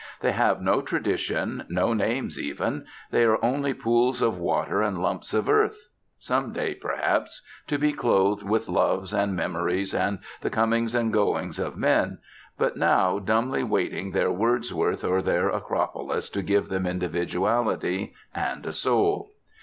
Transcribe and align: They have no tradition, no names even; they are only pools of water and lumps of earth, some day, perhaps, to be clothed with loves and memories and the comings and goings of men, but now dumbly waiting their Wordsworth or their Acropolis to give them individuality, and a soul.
They 0.21 0.31
have 0.31 0.61
no 0.63 0.81
tradition, 0.81 1.63
no 1.69 1.93
names 1.93 2.39
even; 2.39 2.87
they 3.11 3.23
are 3.23 3.37
only 3.45 3.71
pools 3.75 4.19
of 4.19 4.35
water 4.39 4.81
and 4.81 4.97
lumps 4.99 5.31
of 5.31 5.47
earth, 5.47 5.77
some 6.17 6.51
day, 6.53 6.73
perhaps, 6.73 7.43
to 7.67 7.77
be 7.77 7.93
clothed 7.93 8.41
with 8.41 8.67
loves 8.67 9.13
and 9.13 9.35
memories 9.35 9.93
and 9.93 10.17
the 10.41 10.49
comings 10.49 10.95
and 10.95 11.13
goings 11.13 11.59
of 11.59 11.77
men, 11.77 12.17
but 12.57 12.77
now 12.77 13.19
dumbly 13.19 13.61
waiting 13.63 14.09
their 14.09 14.31
Wordsworth 14.31 15.03
or 15.03 15.21
their 15.21 15.49
Acropolis 15.51 16.29
to 16.31 16.41
give 16.41 16.69
them 16.69 16.87
individuality, 16.87 18.15
and 18.33 18.65
a 18.65 18.73
soul. 18.73 19.33